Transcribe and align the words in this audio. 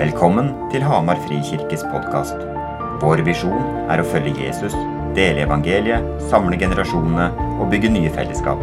Velkommen 0.00 0.46
til 0.72 0.80
Hamar 0.80 1.18
Frikirkes 1.26 1.82
podkast. 1.92 2.38
Vår 3.02 3.20
visjon 3.26 3.66
er 3.92 4.00
å 4.00 4.06
følge 4.08 4.46
Jesus, 4.46 4.72
dele 5.12 5.42
evangeliet, 5.44 6.06
samle 6.30 6.56
generasjonene 6.56 7.26
og 7.60 7.68
bygge 7.68 7.90
nye 7.92 8.08
fellesskap. 8.14 8.62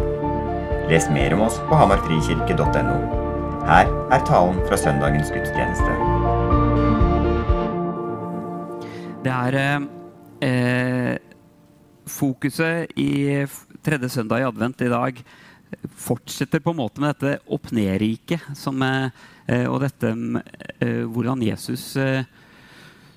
Les 0.90 1.06
mer 1.14 1.36
om 1.36 1.44
oss 1.46 1.60
på 1.68 1.78
hamarfrikirke.no. 1.78 2.96
Her 3.70 3.86
er 3.86 4.26
talen 4.26 4.58
fra 4.66 4.80
søndagens 4.82 5.30
gudstjeneste. 5.30 5.94
Det 9.22 9.36
er 9.36 9.60
eh, 10.42 11.14
fokuset 12.18 12.98
i 12.98 13.12
tredje 13.86 14.10
søndag 14.16 14.42
i 14.42 14.50
advent 14.50 14.82
i 14.82 14.90
dag 14.90 15.22
fortsetter 15.98 16.62
på 16.64 16.72
en 16.72 16.80
måte 16.80 17.02
med 17.02 17.14
dette 17.14 17.38
opp-ned-riket. 17.54 18.50
Eh, 18.50 19.26
og 19.48 19.80
dette 19.80 20.10
eh, 20.12 21.04
hvordan 21.08 21.40
Jesus 21.46 21.94
eh, 21.96 22.26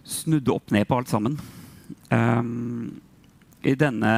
snudde 0.08 0.53
opp 0.53 0.72
ned 0.72 0.88
på 0.88 0.98
alt 0.98 1.12
sammen. 1.12 1.35
I 3.62 3.76
denne 3.77 4.13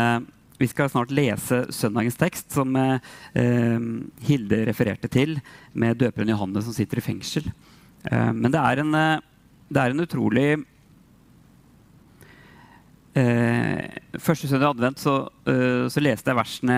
Vi 0.62 0.68
skal 0.70 0.92
snart 0.92 1.12
lese 1.12 1.64
søndagens 1.74 2.16
tekst, 2.16 2.54
som 2.54 2.76
eh, 2.78 3.02
Hilde 4.24 4.62
refererte 4.70 5.10
til, 5.12 5.40
med 5.74 5.98
døperen 6.00 6.30
Johannes 6.30 6.68
som 6.68 6.76
sitter 6.76 7.02
i 7.02 7.04
fengsel. 7.04 7.50
Eh, 8.06 8.32
men 8.32 8.54
det 8.54 8.62
er 8.62 8.84
en, 8.84 8.94
det 8.94 9.82
er 9.82 9.92
en 9.92 10.06
utrolig 10.06 10.48
eh, 13.18 13.84
Første 14.22 14.48
søndag 14.48 14.70
i 14.70 14.74
advent 14.78 15.02
så, 15.02 15.18
så 15.90 16.06
leste 16.06 16.32
jeg 16.32 16.40
versene 16.40 16.78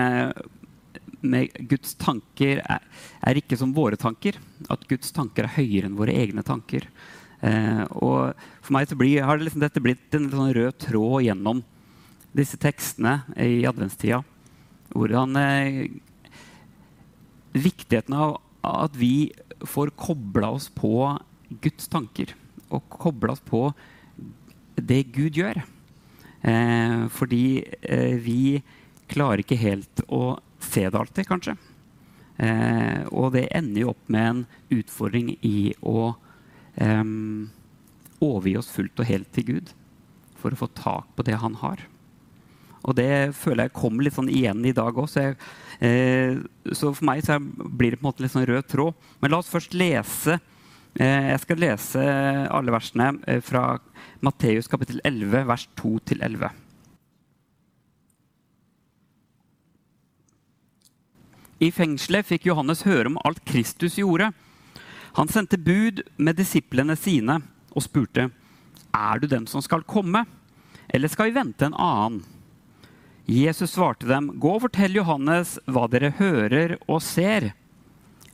med 1.30 1.68
Guds 1.70 1.94
tanker 2.00 2.62
er, 2.64 2.82
er, 3.20 3.40
ikke 3.40 3.58
som 3.58 3.74
våre 3.76 3.98
tanker. 4.00 4.38
At 4.72 4.86
Guds 4.90 5.12
tanker 5.14 5.46
er 5.46 5.56
høyere 5.58 5.90
enn 5.90 5.98
våre 5.98 6.14
egne 6.16 6.44
tanker. 6.46 6.88
Eh, 7.44 7.82
og 8.00 8.36
For 8.64 8.76
meg 8.76 8.92
blir, 8.98 9.24
har 9.26 9.38
det 9.38 9.48
liksom 9.48 9.64
dette 9.64 9.82
blitt 9.82 10.16
en 10.16 10.30
sånn 10.32 10.54
rød 10.56 10.78
tråd 10.86 11.26
gjennom 11.26 11.62
disse 12.36 12.58
tekstene 12.60 13.20
i 13.40 13.64
adventstida. 13.68 14.22
Hvordan 14.94 15.40
eh, 15.40 15.86
Viktigheten 17.56 18.12
av 18.12 18.34
at 18.66 18.96
vi 18.98 19.30
får 19.64 19.94
kobla 19.96 20.50
oss 20.58 20.66
på 20.68 21.16
Guds 21.62 21.88
tanker. 21.88 22.34
Og 22.68 22.84
kobla 22.92 23.32
oss 23.32 23.40
på 23.40 23.70
det 24.76 25.06
Gud 25.14 25.38
gjør. 25.38 25.62
Eh, 26.46 27.06
fordi 27.10 27.64
eh, 27.80 28.18
vi 28.22 28.60
klarer 29.10 29.42
ikke 29.42 29.58
helt 29.58 30.02
å 30.12 30.36
se 30.76 30.84
det 30.84 31.00
alltid, 31.00 31.28
kanskje. 31.28 31.56
Eh, 32.36 33.02
og 33.16 33.32
det 33.32 33.48
ender 33.56 33.86
jo 33.86 33.92
opp 33.94 34.12
med 34.12 34.28
en 34.28 34.44
utfordring 34.76 35.32
i 35.40 35.72
å 35.80 36.12
eh, 36.76 37.04
overgi 38.20 38.56
oss 38.60 38.72
fullt 38.72 39.00
og 39.00 39.08
helt 39.08 39.30
til 39.32 39.50
Gud 39.50 39.76
for 40.36 40.52
å 40.52 40.60
få 40.60 40.68
tak 40.76 41.08
på 41.16 41.24
det 41.26 41.38
han 41.40 41.56
har. 41.62 41.86
Og 42.86 42.94
det 42.98 43.34
føler 43.34 43.66
jeg 43.66 43.78
kommer 43.78 44.06
litt 44.06 44.14
sånn 44.14 44.30
igjen 44.30 44.62
i 44.68 44.74
dag 44.76 44.94
òg. 44.94 45.08
Så, 45.10 45.32
eh, 45.82 46.36
så, 46.70 46.92
for 46.92 47.06
meg 47.08 47.24
så 47.26 47.40
blir 47.40 47.94
det 47.94 48.00
på 48.00 48.06
en 48.06 48.10
måte 48.10 48.22
litt 48.22 48.34
sånn 48.34 48.46
rød 48.46 48.68
tråd. 48.70 49.08
Men 49.20 49.32
la 49.32 49.40
oss 49.42 49.50
først 49.50 49.74
lese. 49.74 50.38
Eh, 50.94 51.32
jeg 51.32 51.42
skal 51.42 51.60
lese 51.64 52.04
alle 52.46 52.72
versene 52.72 53.10
eh, 53.26 53.42
fra 53.44 53.80
Matteus 54.24 54.70
kapittel 54.70 55.02
11, 55.04 55.42
vers 55.50 55.66
2-11. 55.80 56.65
I 61.58 61.70
fengselet 61.72 62.26
fikk 62.28 62.50
Johannes 62.50 62.84
høre 62.84 63.08
om 63.08 63.20
alt 63.24 63.40
Kristus 63.48 63.96
gjorde. 63.96 64.28
Han 65.16 65.30
sendte 65.32 65.56
bud 65.56 66.02
med 66.20 66.36
disiplene 66.36 66.96
sine 66.96 67.40
og 67.72 67.82
spurte, 67.82 68.30
'Er 68.92 69.18
du 69.20 69.26
den 69.26 69.46
som 69.46 69.62
skal 69.62 69.82
komme, 69.82 70.26
eller 70.88 71.08
skal 71.08 71.26
vi 71.26 71.40
vente 71.40 71.64
en 71.64 71.74
annen?' 71.74 72.24
Jesus 73.26 73.72
svarte 73.72 74.06
dem, 74.06 74.38
'Gå 74.38 74.54
og 74.54 74.62
fortell 74.62 74.94
Johannes 74.94 75.58
hva 75.66 75.88
dere 75.88 76.12
hører 76.18 76.76
og 76.88 77.00
ser.' 77.02 77.54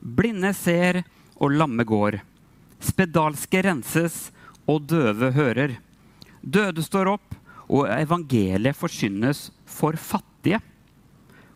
Blinde 0.03 0.53
ser, 0.53 1.05
og 1.39 1.53
lamme 1.53 1.85
går. 1.85 2.21
Spedalske 2.81 3.63
renses, 3.63 4.33
og 4.67 4.87
døve 4.87 5.31
hører. 5.33 5.79
Døde 6.43 6.83
står 6.83 7.07
opp, 7.07 7.35
og 7.71 7.87
evangeliet 7.87 8.77
forkynnes 8.77 9.51
for 9.65 9.93
fattige. 9.93 10.32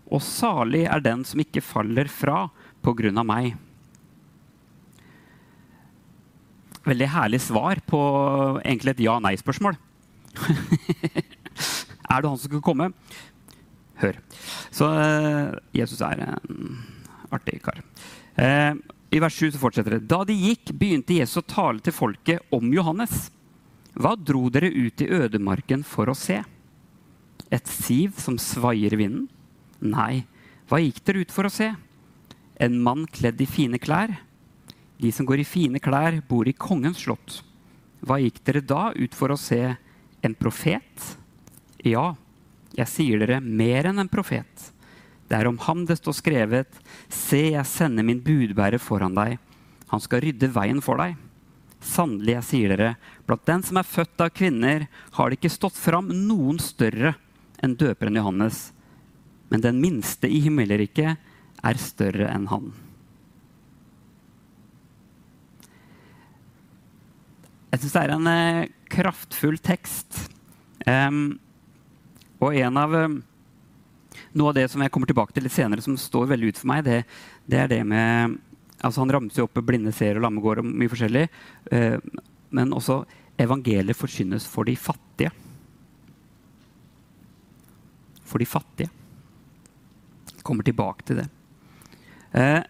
Og 0.07 0.23
salig 0.23 0.85
er 0.87 1.03
den 1.03 1.25
som 1.27 1.41
ikke 1.43 1.65
faller 1.65 2.11
fra 2.11 2.47
på 2.85 2.95
grunn 2.99 3.19
av 3.19 3.27
meg. 3.27 3.57
Veldig 6.87 7.09
herlig 7.11 7.41
svar 7.43 7.81
på 7.91 8.01
egentlig 8.63 8.95
et 8.95 9.07
ja-nei-spørsmål. 9.09 9.79
er 12.13 12.23
det 12.23 12.31
han 12.31 12.39
som 12.39 12.47
skal 12.47 12.63
komme? 12.63 12.93
Hør. 13.99 14.21
Så 14.71 14.87
uh, 14.93 15.57
Jesus 15.75 16.03
er 16.05 16.23
en 16.29 16.77
artig 17.35 17.59
kar. 17.65 17.81
Uh, 18.39 18.79
I 19.11 19.23
vers 19.23 19.35
7 19.35 19.57
så 19.57 19.63
fortsetter 19.63 19.97
det. 19.97 20.07
Da 20.07 20.21
de 20.29 20.37
gikk, 20.37 20.71
begynte 20.79 21.19
Jesus 21.19 21.43
å 21.43 21.49
tale 21.49 21.83
til 21.83 21.97
folket 21.97 22.55
om 22.55 22.71
Johannes. 22.75 23.33
Hva 23.97 24.13
dro 24.15 24.47
dere 24.53 24.71
ut 24.71 25.03
i 25.03 25.11
ødemarken 25.11 25.83
for 25.87 26.13
å 26.13 26.15
se? 26.19 26.43
Et 27.51 27.71
siv 27.71 28.15
som 28.21 28.39
svaier 28.39 28.95
i 28.95 29.01
vinden? 29.01 29.27
Nei, 29.85 30.25
hva 30.69 30.81
gikk 30.81 31.03
dere 31.05 31.25
ut 31.25 31.35
for 31.35 31.49
å 31.49 31.53
se? 31.53 31.69
En 32.57 32.79
mann 32.81 33.05
kledd 33.13 33.41
i 33.43 33.49
fine 33.49 33.79
klær? 33.79 34.15
De 34.97 35.11
som 35.13 35.27
går 35.29 35.43
i 35.43 35.49
fine 35.49 35.81
klær, 35.83 36.23
bor 36.29 36.49
i 36.49 36.57
kongens 36.57 37.03
slott. 37.05 37.43
Hva 38.01 38.17
gikk 38.23 38.41
dere 38.47 38.65
da 38.65 38.89
ut 38.97 39.15
for 39.17 39.33
å 39.33 39.41
se? 39.41 39.77
En 40.25 40.35
profet? 40.35 41.11
Ja, 41.85 42.15
jeg 42.77 42.89
sier 42.89 43.21
dere 43.21 43.43
mer 43.45 43.91
enn 43.91 44.01
en 44.01 44.11
profet. 44.11 44.71
Det 45.29 45.37
er 45.37 45.49
om 45.51 45.59
ham 45.67 45.85
det 45.87 45.99
står 46.01 46.17
skrevet, 46.17 46.81
Se, 47.11 47.53
jeg 47.53 47.69
sender 47.69 48.07
min 48.07 48.23
budbærer 48.25 48.81
foran 48.81 49.15
deg. 49.17 49.37
Han 49.93 50.03
skal 50.03 50.23
rydde 50.25 50.51
veien 50.55 50.81
for 50.83 50.99
deg. 51.03 51.17
Sannelig, 51.83 52.39
jeg 52.39 52.47
sier 52.49 52.73
dere, 52.73 52.95
blant 53.29 53.45
den 53.47 53.63
som 53.67 53.79
er 53.79 53.87
født 53.87 54.23
av 54.25 54.33
kvinner, 54.35 54.87
har 55.19 55.29
det 55.29 55.39
ikke 55.39 55.53
stått 55.53 55.77
fram 55.79 56.09
noen 56.09 56.59
større 56.63 57.15
enn 57.63 57.77
døperen 57.79 58.17
Johannes 58.19 58.71
men 59.49 59.63
den 59.63 59.79
minste 59.83 60.29
i 60.31 60.41
himmelriket 60.45 61.17
er 61.67 61.81
større 61.81 62.29
enn 62.33 62.49
han. 62.51 62.73
Jeg 67.73 67.83
syns 67.83 67.95
det 67.95 68.03
er 68.03 68.15
en 68.15 68.31
eh, 68.31 68.69
kraftfull 68.91 69.59
tekst. 69.61 70.19
Um, 70.87 71.39
og 72.41 72.55
en 72.57 72.79
av 72.81 72.95
um, 72.95 73.17
Noe 74.37 74.49
av 74.49 74.57
det 74.57 74.67
som 74.73 74.81
jeg 74.81 74.93
kommer 74.93 75.09
tilbake 75.09 75.35
til 75.37 75.45
litt 75.45 75.53
senere, 75.53 75.83
som 75.85 75.97
står 76.01 76.29
veldig 76.31 76.53
ut 76.53 76.59
for 76.61 76.69
meg, 76.71 76.85
det, 76.87 76.99
det 77.49 77.59
er 77.61 77.69
det 77.69 77.83
med 77.89 78.37
altså 78.85 79.03
Han 79.03 79.13
ramser 79.13 79.45
opp 79.45 79.57
blinde 79.65 79.93
seere 79.97 80.21
og 80.21 80.25
lamme 80.25 80.43
går 80.45 80.63
og 80.63 80.69
mye 80.69 80.93
forskjellig. 80.93 81.27
Uh, 81.73 81.99
men 82.57 82.73
også 82.77 83.03
evangeliet 83.41 83.99
forkynnes 83.99 84.47
for 84.49 84.69
de 84.69 84.77
fattige. 84.81 85.33
For 88.25 88.41
de 88.41 88.49
fattige 88.49 88.93
kommer 90.47 90.67
tilbake 90.67 91.07
til 91.09 91.21
det. 91.21 91.27
Eh, 92.37 92.63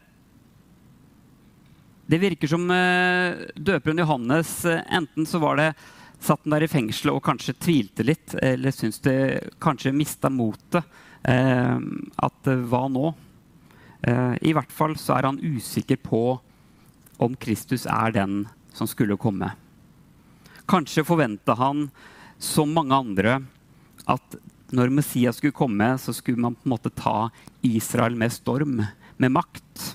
det 2.06 2.22
virker 2.22 2.50
som 2.50 2.64
eh, 2.70 3.46
døperen 3.56 4.00
Johannes 4.02 4.64
eh, 4.64 4.82
enten 4.94 5.26
så 5.26 5.40
var 5.42 5.58
det 5.60 5.70
satt 6.22 6.44
han 6.44 6.54
der 6.54 6.64
i 6.64 6.70
fengselet 6.70 7.12
og 7.12 7.24
kanskje 7.26 7.56
tvilte 7.60 8.06
litt, 8.06 8.34
eller 8.40 8.72
syntes 8.72 9.02
det 9.04 9.18
kanskje 9.62 9.94
mista 9.94 10.30
motet. 10.32 10.86
Eh, 11.26 11.78
at 12.22 12.50
hva 12.70 12.86
nå? 12.92 13.10
Eh, 14.06 14.34
I 14.48 14.54
hvert 14.56 14.72
fall 14.72 14.96
så 15.00 15.16
er 15.16 15.28
han 15.28 15.42
usikker 15.42 15.98
på 16.02 16.22
om 17.22 17.36
Kristus 17.40 17.86
er 17.90 18.14
den 18.14 18.44
som 18.76 18.88
skulle 18.88 19.18
komme. 19.18 19.50
Kanskje 20.68 21.06
forventa 21.06 21.56
han, 21.58 21.88
som 22.38 22.74
mange 22.76 22.94
andre, 22.94 23.38
at 24.06 24.36
når 24.74 24.90
Messias 24.90 25.38
skulle 25.38 25.54
komme, 25.54 25.92
så 25.98 26.12
skulle 26.14 26.40
man 26.42 26.56
på 26.56 26.66
en 26.66 26.74
måte 26.74 26.90
ta 26.90 27.28
Israel 27.62 28.16
med 28.18 28.32
storm, 28.34 28.80
med 29.16 29.32
makt. 29.32 29.94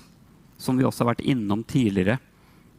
Som 0.56 0.78
vi 0.78 0.86
også 0.86 1.04
har 1.04 1.12
vært 1.12 1.26
innom 1.28 1.64
tidligere 1.66 2.18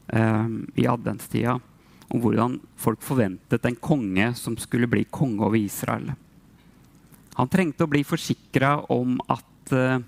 eh, 0.07 0.47
i 0.79 0.87
adventstida. 0.89 1.59
Om 2.07 2.23
hvordan 2.23 2.57
folk 2.79 3.03
forventet 3.03 3.65
en 3.67 3.77
konge 3.77 4.31
som 4.39 4.57
skulle 4.57 4.89
bli 4.89 5.05
konge 5.05 5.43
over 5.43 5.59
Israel. 5.59 6.13
Han 7.37 7.49
trengte 7.49 7.85
å 7.85 7.91
bli 7.91 8.03
forsikra 8.05 8.75
om 8.93 9.17
at 9.27 9.73
eh, 9.73 10.01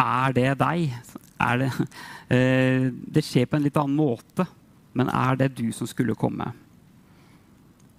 Er 0.00 0.34
det 0.34 0.50
deg? 0.58 0.96
Er 1.44 1.60
det, 1.60 1.70
eh, 2.34 2.88
det 2.88 3.24
skjer 3.26 3.48
på 3.50 3.58
en 3.58 3.66
litt 3.66 3.76
annen 3.80 3.98
måte, 3.98 4.46
men 4.94 5.10
er 5.12 5.36
det 5.36 5.56
du 5.58 5.68
som 5.76 5.88
skulle 5.90 6.16
komme? 6.16 6.52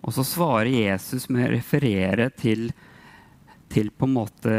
Og 0.06 0.14
så 0.14 0.24
svarer 0.28 0.70
Jesus 0.70 1.26
med 1.34 1.48
å 1.48 1.54
referere 1.56 2.28
til, 2.38 2.68
til 3.74 3.90
på 3.90 4.06
en 4.06 4.14
måte 4.20 4.58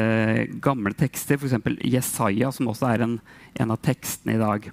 gamle 0.63 0.91
tekster, 0.99 1.39
f.eks. 1.39 1.55
Jesaja, 1.87 2.51
som 2.51 2.73
også 2.73 2.89
er 2.91 3.05
en, 3.07 3.15
en, 3.55 3.71
av 3.71 3.79
tekstene 3.87 4.35
i 4.35 4.41
dag. 4.43 4.67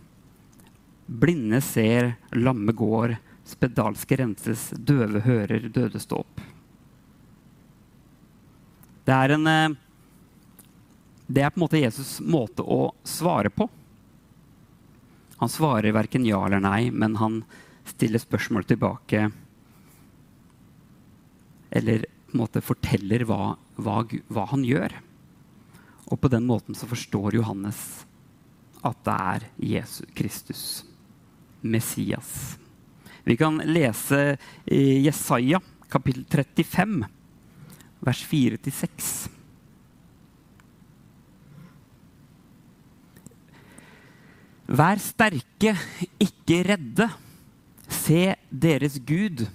Blinde 1.06 1.62
ser, 1.62 2.16
lamme 2.34 2.74
går, 2.74 3.20
spedalske 3.46 4.18
renses, 4.18 4.72
døve 4.74 5.22
hører, 5.28 5.70
døde 5.70 6.02
stå 6.02 6.24
opp. 6.24 6.42
Det 9.04 9.14
er, 9.14 9.36
en, 9.36 9.46
eh, 9.52 9.78
det 11.28 11.44
er 11.44 11.54
på 11.54 11.60
en 11.60 11.68
måte 11.68 11.84
Jesus' 11.84 12.18
måte 12.24 12.66
å 12.66 12.96
svare 13.06 13.54
på. 13.54 13.70
Han 15.38 15.52
svarer 15.52 15.94
verken 15.94 16.26
ja 16.26 16.40
eller 16.48 16.64
nei, 16.64 16.88
men 16.90 17.20
han 17.20 17.42
stiller 17.94 18.22
spørsmål 18.24 18.64
tilbake. 18.66 19.28
Eller 21.74 22.06
på 22.06 22.38
en 22.38 22.42
måte 22.44 22.64
forteller 22.66 23.26
hva, 23.30 23.56
hva, 23.82 24.00
hva 24.30 24.46
han 24.54 24.64
gjør. 24.66 24.96
Og 26.10 26.20
på 26.22 26.30
den 26.32 26.46
måten 26.46 26.78
så 26.78 26.90
forstår 26.90 27.40
Johannes 27.40 27.80
at 28.84 29.00
det 29.08 29.14
er 29.16 29.46
Jesus 29.64 30.10
Kristus, 30.18 30.64
Messias. 31.62 32.58
Vi 33.24 33.38
kan 33.40 33.62
lese 33.64 34.36
i 34.68 35.06
Jesaja 35.06 35.62
kapittel 35.94 36.26
35, 36.28 37.06
vers 38.04 38.24
4-6. 38.28 39.12
Vær 44.74 45.00
sterke, 45.04 45.76
ikke 46.24 46.64
redde. 46.66 47.08
Se 47.94 48.34
deres 48.50 48.98
Gud. 49.06 49.46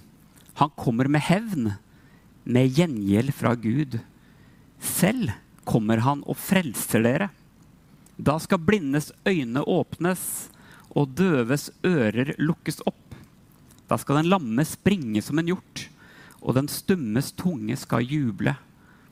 Han 0.61 0.71
kommer 0.79 1.09
med 1.11 1.23
hevn, 1.27 1.73
med 2.43 2.77
gjengjeld 2.77 3.33
fra 3.35 3.55
Gud. 3.55 3.99
Selv 4.79 5.33
kommer 5.67 6.01
han 6.05 6.23
og 6.25 6.37
frelser 6.39 7.03
dere. 7.05 7.29
Da 8.17 8.37
skal 8.41 8.61
blindes 8.63 9.11
øyne 9.27 9.63
åpnes 9.63 10.49
og 10.97 11.13
døves 11.19 11.69
ører 11.85 12.33
lukkes 12.41 12.81
opp. 12.89 13.15
Da 13.89 13.97
skal 13.97 14.21
den 14.21 14.31
lamme 14.31 14.65
springe 14.67 15.21
som 15.23 15.39
en 15.39 15.49
hjort, 15.49 15.87
og 16.41 16.55
den 16.57 16.69
stummes 16.71 17.31
tunge 17.37 17.77
skal 17.79 18.05
juble. 18.05 18.55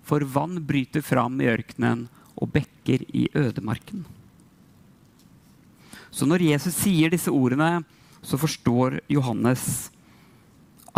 For 0.08 0.24
vann 0.24 0.62
bryter 0.68 1.04
fram 1.04 1.40
i 1.42 1.50
ørkenen 1.52 2.08
og 2.38 2.54
bekker 2.54 3.04
i 3.16 3.28
ødemarken. 3.36 4.06
Så 6.12 6.26
når 6.26 6.46
Jesus 6.46 6.78
sier 6.78 7.12
disse 7.12 7.32
ordene, 7.34 7.84
så 8.24 8.40
forstår 8.40 9.02
Johannes 9.12 9.90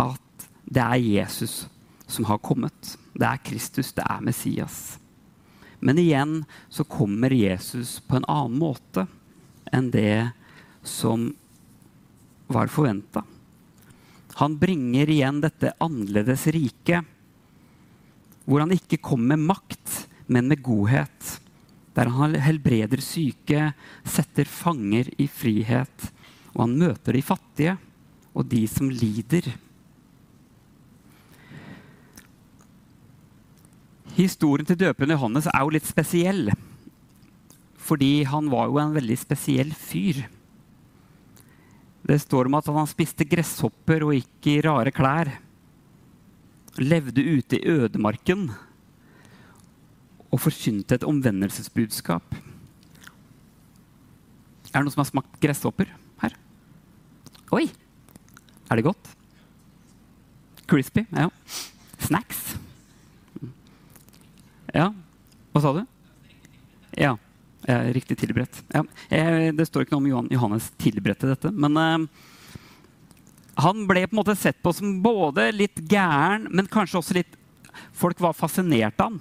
at 0.00 0.46
det 0.70 0.82
er 0.82 1.02
Jesus 1.02 1.66
som 2.10 2.26
har 2.28 2.40
kommet. 2.42 2.96
Det 3.14 3.26
er 3.26 3.42
Kristus, 3.44 3.92
det 3.96 4.04
er 4.04 4.24
Messias. 4.24 4.98
Men 5.80 5.98
igjen 5.98 6.42
så 6.68 6.84
kommer 6.84 7.32
Jesus 7.32 7.98
på 8.04 8.18
en 8.18 8.28
annen 8.28 8.58
måte 8.60 9.06
enn 9.72 9.88
det 9.94 10.30
som 10.82 11.30
var 12.50 12.68
forventa. 12.72 13.22
Han 14.40 14.56
bringer 14.58 15.10
igjen 15.10 15.40
dette 15.42 15.72
annerledes 15.80 16.46
riket, 16.52 17.04
hvor 18.44 18.64
han 18.64 18.74
ikke 18.74 19.00
kommer 19.02 19.36
med 19.36 19.52
makt, 19.52 19.96
men 20.26 20.48
med 20.50 20.62
godhet. 20.64 21.36
Der 21.94 22.10
han 22.14 22.36
helbreder 22.38 23.02
syke, 23.02 23.72
setter 24.04 24.48
fanger 24.48 25.10
i 25.20 25.26
frihet, 25.30 26.10
og 26.54 26.64
han 26.66 26.78
møter 26.80 27.16
de 27.16 27.22
fattige 27.24 27.76
og 28.34 28.46
de 28.50 28.64
som 28.70 28.90
lider. 28.90 29.50
Historien 34.16 34.66
til 34.66 34.78
døperen 34.80 35.14
Johannes 35.14 35.46
er 35.50 35.62
jo 35.62 35.72
litt 35.74 35.86
spesiell. 35.88 36.50
Fordi 37.80 38.22
han 38.28 38.50
var 38.52 38.68
jo 38.70 38.80
en 38.82 38.94
veldig 38.96 39.16
spesiell 39.18 39.72
fyr. 39.76 40.24
Det 42.06 42.18
står 42.22 42.48
om 42.48 42.56
at 42.58 42.68
han 42.74 42.88
spiste 42.90 43.26
gresshopper 43.28 44.04
og 44.06 44.16
gikk 44.16 44.50
i 44.50 44.60
rare 44.66 44.92
klær. 44.94 45.30
Levde 46.80 47.22
ute 47.22 47.58
i 47.58 47.66
ødemarken 47.70 48.48
og 50.30 50.38
forkynte 50.38 50.96
et 50.96 51.06
omvendelsesbudskap. 51.06 52.38
Er 54.70 54.78
det 54.78 54.84
noen 54.86 54.94
som 54.94 55.02
har 55.02 55.10
smakt 55.10 55.40
gresshopper 55.42 55.90
her? 56.22 56.36
Oi! 57.54 57.66
Er 58.70 58.78
det 58.78 58.86
godt? 58.86 59.10
Crispy? 60.70 61.02
Ja. 61.10 61.26
Snacks? 61.98 62.49
Ja. 64.74 64.90
Hva 65.52 65.62
sa 65.64 65.72
du? 65.74 65.82
Ja. 66.98 67.16
Riktig 67.94 68.18
tilberedt. 68.18 68.62
Ja. 68.72 68.84
Det 69.52 69.66
står 69.68 69.84
ikke 69.84 69.98
noe 69.98 70.22
om 70.22 70.30
Johannes 70.32 70.70
tilberedte 70.80 71.28
dette. 71.30 71.50
Men 71.52 71.76
uh, 71.76 72.06
han 73.60 73.84
ble 73.88 74.06
på 74.06 74.14
en 74.14 74.20
måte 74.22 74.36
sett 74.38 74.60
på 74.62 74.72
som 74.74 74.96
både 75.04 75.50
litt 75.52 75.82
gæren, 75.90 76.48
men 76.50 76.70
kanskje 76.70 77.00
også 77.02 77.20
litt 77.20 77.36
Folk 77.94 78.18
var 78.20 78.34
fascinert 78.34 78.98
av 79.00 79.12
han. 79.12 79.20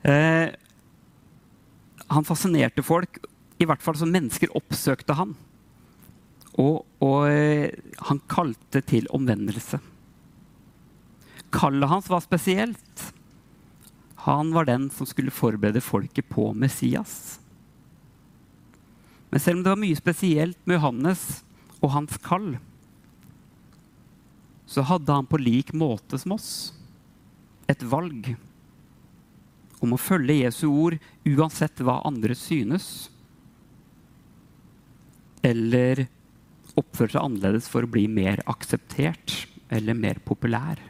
Uh, 0.00 0.48
han 2.10 2.26
fascinerte 2.26 2.82
folk, 2.82 3.18
i 3.60 3.66
hvert 3.68 3.82
fall 3.84 3.98
som 4.00 4.10
mennesker 4.10 4.50
oppsøkte 4.56 5.14
han. 5.18 5.34
Og, 6.56 6.80
og 7.04 7.28
uh, 7.28 7.68
han 8.08 8.22
kalte 8.32 8.80
til 8.88 9.06
omvendelse. 9.14 9.78
Kallet 11.52 11.92
hans 11.92 12.08
var 12.10 12.24
spesielt. 12.24 13.09
Han 14.26 14.52
var 14.52 14.68
den 14.68 14.90
som 14.92 15.08
skulle 15.08 15.32
forberede 15.32 15.80
folket 15.80 16.28
på 16.28 16.50
Messias. 16.52 17.38
Men 19.30 19.40
selv 19.40 19.60
om 19.60 19.64
det 19.64 19.72
var 19.72 19.80
mye 19.80 19.96
spesielt 19.96 20.58
med 20.66 20.76
Johannes 20.76 21.22
og 21.80 21.94
hans 21.94 22.18
kall, 22.24 22.52
så 24.70 24.84
hadde 24.86 25.14
han 25.14 25.26
på 25.26 25.40
lik 25.40 25.72
måte 25.74 26.18
som 26.20 26.36
oss 26.36 26.50
et 27.70 27.82
valg 27.86 28.34
om 29.80 29.94
å 29.94 30.00
følge 30.00 30.42
Jesu 30.42 30.66
ord 30.68 30.98
uansett 31.24 31.80
hva 31.80 32.00
andre 32.06 32.36
synes, 32.36 33.08
eller 35.40 36.04
oppføre 36.76 37.14
seg 37.14 37.22
annerledes 37.22 37.68
for 37.70 37.86
å 37.86 37.90
bli 37.90 38.04
mer 38.10 38.42
akseptert 38.50 39.46
eller 39.72 39.96
mer 39.96 40.20
populær. 40.26 40.89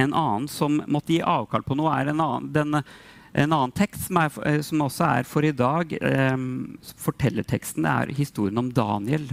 En 0.00 0.14
annen 0.16 0.48
som 0.50 0.80
måtte 0.88 1.14
gi 1.14 1.20
avkall 1.22 1.64
på 1.66 1.76
noe, 1.78 1.92
er 1.92 2.10
en 2.12 2.22
annen, 2.24 2.48
den, 2.54 2.80
en 3.32 3.52
annen 3.52 3.74
tekst 3.76 4.08
som, 4.08 4.20
er, 4.22 4.40
eh, 4.48 4.60
som, 4.66 4.82
også 4.86 5.06
er 5.08 5.28
for 5.28 5.46
i 5.46 5.52
dag. 5.56 5.92
Eh, 5.92 6.36
fortellerteksten 7.04 7.88
er 7.88 8.14
historien 8.16 8.62
om 8.62 8.72
Daniel 8.74 9.28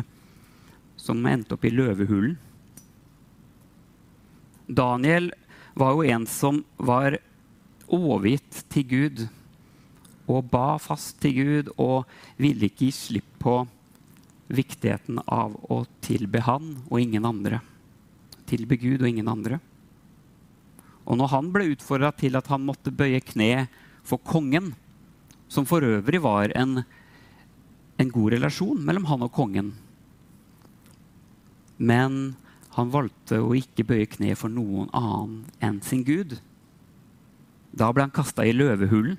som 0.98 1.24
endte 1.30 1.56
opp 1.56 1.66
i 1.66 1.74
løvehulen. 1.74 2.36
Daniel 4.68 5.32
var 5.80 5.96
jo 5.96 6.04
en 6.12 6.26
som 6.28 6.64
var 6.76 7.16
overgitt 7.88 8.66
til 8.74 8.88
Gud 8.90 9.28
og 10.28 10.50
ba 10.52 10.76
fast 10.82 11.22
til 11.24 11.38
Gud 11.38 11.70
og 11.80 12.10
ville 12.36 12.68
ikke 12.68 12.90
gi 12.90 12.96
slipp 12.96 13.38
på 13.40 13.62
viktigheten 14.52 15.22
av 15.24 15.56
å 15.72 15.82
tilbe 16.04 16.42
Han 16.44 16.74
og 16.90 17.00
ingen 17.00 17.26
andre. 17.28 17.62
Tilbe 18.48 18.78
Gud 18.80 19.02
og 19.02 19.10
ingen 19.10 19.32
andre. 19.32 19.62
Og 21.08 21.16
når 21.20 21.32
han 21.32 21.52
ble 21.54 21.72
utfordra 21.72 22.12
til 22.16 22.36
at 22.36 22.50
han 22.52 22.66
måtte 22.68 22.92
bøye 22.92 23.22
kne 23.24 23.68
for 24.08 24.20
kongen, 24.20 24.74
som 25.48 25.68
for 25.68 25.84
øvrig 25.84 26.20
var 26.24 26.52
en, 26.60 26.82
en 27.96 28.12
god 28.12 28.34
relasjon 28.36 28.82
mellom 28.84 29.06
han 29.08 29.24
og 29.24 29.32
kongen 29.32 29.70
Men 31.80 32.36
han 32.76 32.92
valgte 32.92 33.40
å 33.40 33.54
ikke 33.56 33.86
bøye 33.88 34.10
kne 34.12 34.36
for 34.36 34.52
noen 34.52 34.90
annen 34.98 35.46
enn 35.64 35.80
sin 35.86 36.04
gud. 36.06 36.36
Da 37.72 37.88
ble 37.94 38.06
han 38.06 38.14
kasta 38.14 38.46
i 38.46 38.54
løvehulen. 38.54 39.16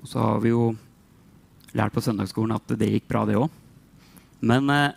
Og 0.00 0.08
så 0.08 0.22
har 0.22 0.40
vi 0.44 0.52
jo 0.52 0.70
lært 1.76 1.92
på 1.92 2.04
søndagsskolen 2.04 2.56
at 2.56 2.72
det 2.80 2.88
gikk 2.94 3.08
bra, 3.10 3.26
det 3.28 3.36
òg. 3.36 3.50
Men 4.40 4.72
eh, 4.72 4.96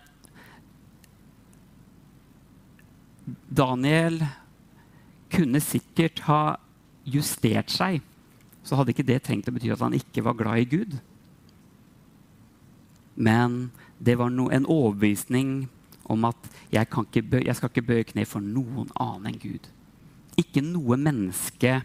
Daniel 3.52 4.22
kunne 5.34 5.60
sikkert 5.62 6.24
ha 6.28 6.56
justert 7.04 7.72
seg, 7.74 8.00
så 8.64 8.78
hadde 8.78 8.94
ikke 8.94 9.06
det 9.06 9.20
trengt 9.26 9.48
å 9.50 9.54
bety 9.54 9.72
at 9.74 9.82
han 9.84 9.96
ikke 9.96 10.24
var 10.24 10.38
glad 10.38 10.62
i 10.62 10.68
Gud. 10.70 10.96
Men 13.14 13.70
det 13.98 14.16
var 14.18 14.32
no, 14.32 14.48
en 14.50 14.66
overbevisning 14.66 15.66
om 16.10 16.26
at 16.28 16.48
jeg, 16.72 16.88
bøy, 16.90 17.44
jeg 17.44 17.56
skal 17.56 17.70
ikke 17.70 17.86
bøye 17.86 18.06
kne 18.08 18.24
for 18.28 18.44
noen 18.44 18.90
annen 19.00 19.32
enn 19.32 19.40
Gud. 19.40 19.68
Ikke 20.40 20.64
noe 20.64 20.98
menneske 21.00 21.78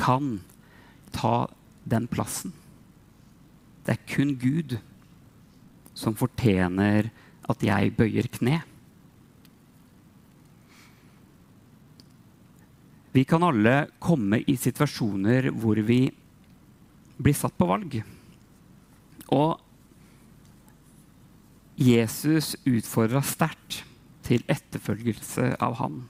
kan 0.00 0.38
ta 1.12 1.50
den 1.84 2.06
plassen. 2.10 2.54
Det 3.84 3.96
er 3.96 4.06
kun 4.08 4.36
Gud 4.40 4.78
som 5.96 6.16
fortjener 6.16 7.10
at 7.50 7.64
jeg 7.64 7.94
bøyer 7.96 8.28
kne. 8.32 8.60
Vi 13.12 13.24
kan 13.26 13.42
alle 13.42 13.88
komme 13.98 14.38
i 14.46 14.54
situasjoner 14.58 15.50
hvor 15.58 15.80
vi 15.82 16.04
blir 17.20 17.36
satt 17.36 17.56
på 17.58 17.66
valg. 17.66 17.98
Og 19.34 19.58
Jesus 21.80 22.54
utfordra 22.68 23.22
sterkt 23.24 23.82
til 24.26 24.44
etterfølgelse 24.52 25.54
av 25.64 25.78
han. 25.80 26.02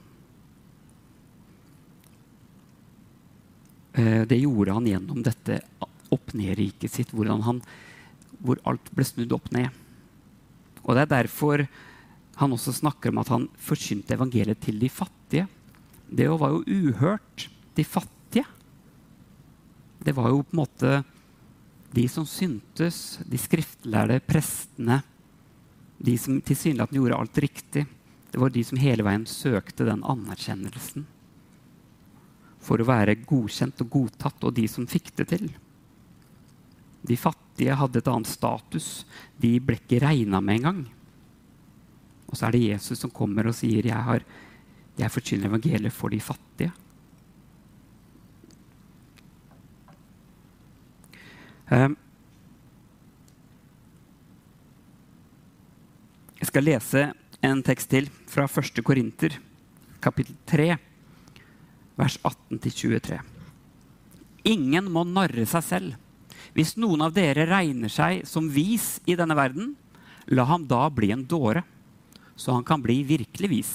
Eh, 3.93 4.23
det 4.27 4.41
gjorde 4.43 4.75
han 4.75 4.89
gjennom 4.89 5.23
dette 5.25 5.61
opp-ned-riket 6.11 6.91
sitt, 6.91 7.13
han, 7.15 7.61
hvor 8.43 8.59
alt 8.67 8.91
ble 8.93 9.07
snudd 9.07 9.33
opp 9.33 9.49
ned. 9.55 9.69
Og 10.83 10.95
Det 10.95 11.01
er 11.01 11.15
derfor 11.23 11.65
han 12.35 12.53
også 12.53 12.73
snakker 12.73 13.09
om 13.09 13.21
at 13.21 13.29
han 13.29 13.49
forkynte 13.57 14.15
evangeliet 14.15 14.61
til 14.61 14.79
de 14.79 14.89
fattige. 14.89 15.20
Det 16.11 16.27
var 16.27 16.57
jo 16.57 16.63
uhørt. 16.67 17.47
De 17.75 17.85
fattige. 17.87 18.45
Det 20.03 20.13
var 20.17 20.29
jo 20.33 20.43
på 20.43 20.55
en 20.55 20.61
måte 20.61 20.91
de 21.91 22.03
som 22.07 22.25
syntes, 22.27 23.19
de 23.27 23.39
skriftlærde 23.39 24.21
prestene, 24.23 25.01
de 25.99 26.13
som 26.17 26.39
tilsynelatende 26.41 27.01
gjorde 27.01 27.17
alt 27.19 27.41
riktig. 27.43 27.85
Det 28.31 28.39
var 28.39 28.51
de 28.51 28.63
som 28.63 28.79
hele 28.79 29.03
veien 29.03 29.27
søkte 29.27 29.87
den 29.87 30.05
anerkjennelsen 30.07 31.07
for 32.61 32.81
å 32.81 32.87
være 32.87 33.17
godkjent 33.25 33.81
og 33.83 33.89
godtatt, 33.89 34.43
og 34.45 34.53
de 34.55 34.67
som 34.69 34.87
fikk 34.89 35.11
det 35.17 35.27
til. 35.33 35.47
De 37.01 37.17
fattige 37.17 37.77
hadde 37.77 38.01
et 38.01 38.09
annet 38.11 38.29
status. 38.29 38.89
De 39.41 39.55
ble 39.57 39.79
ikke 39.79 40.01
regna 40.03 40.41
med 40.43 40.59
engang. 40.59 40.83
Og 42.29 42.37
så 42.37 42.47
er 42.47 42.55
det 42.55 42.67
Jesus 42.67 43.01
som 43.01 43.11
kommer 43.11 43.49
og 43.49 43.57
sier, 43.57 43.81
'Jeg, 43.83 43.97
har, 43.97 44.21
jeg 45.01 45.13
forkynner 45.13 45.49
evangeliet 45.49 45.93
for 45.93 46.13
de 46.13 46.21
fattige'. 46.21 46.71
Um, 51.71 51.95
jeg 56.39 56.47
skal 56.49 56.65
lese 56.67 57.03
en 57.41 57.63
tekst 57.63 57.89
til 57.89 58.09
fra 58.27 58.43
1. 58.43 58.83
Korinter, 58.83 59.37
kapittel 60.03 60.35
3 60.45 60.75
vers 61.95 62.17
18-23. 62.23 63.19
Ingen 64.51 64.89
må 64.91 65.05
narre 65.07 65.45
seg 65.45 65.63
selv. 65.63 65.95
Hvis 66.57 66.75
noen 66.75 67.05
av 67.05 67.13
dere 67.15 67.45
regner 67.47 67.91
seg 67.93 68.25
som 68.27 68.49
vis 68.51 68.97
i 69.07 69.15
denne 69.15 69.37
verden, 69.37 69.75
la 70.27 70.43
ham 70.49 70.65
da 70.67 70.89
bli 70.91 71.11
en 71.13 71.23
dåre, 71.23 71.63
så 72.35 72.57
han 72.57 72.65
kan 72.67 72.81
bli 72.83 73.01
virkelig 73.07 73.49
vis. 73.51 73.73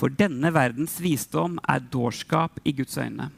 For 0.00 0.08
denne 0.08 0.48
verdens 0.56 0.94
visdom 1.04 1.58
er 1.68 1.82
dårskap 1.92 2.56
i 2.64 2.72
Guds 2.72 2.96
øyne. 2.96 3.28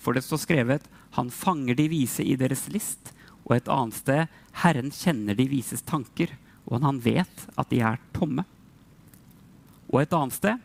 For 0.00 0.16
det 0.16 0.24
står 0.24 0.40
skrevet 0.40 0.86
han 1.18 1.28
fanger 1.30 1.76
de 1.76 1.84
vise 1.92 2.24
i 2.24 2.38
deres 2.40 2.64
list, 2.72 3.12
og 3.44 3.58
et 3.58 3.68
annet 3.68 3.98
sted 3.98 4.38
Herren 4.62 4.88
kjenner 4.94 5.36
de 5.36 5.44
vises 5.50 5.84
tanker, 5.84 6.32
og 6.64 6.80
han 6.80 7.02
vet 7.04 7.44
at 7.60 7.68
de 7.68 7.82
er 7.84 8.00
tomme. 8.16 8.46
Og 9.92 10.00
et 10.00 10.16
annet 10.16 10.38
sted 10.38 10.64